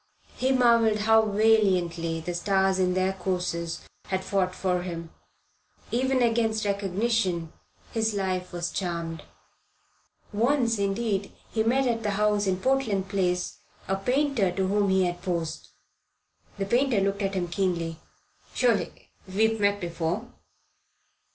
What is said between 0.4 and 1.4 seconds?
marvelled how